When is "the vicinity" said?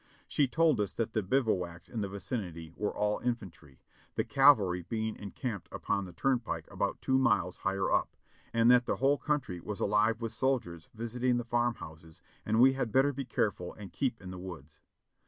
2.01-2.73